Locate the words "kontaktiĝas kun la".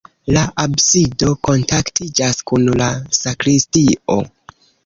1.49-2.91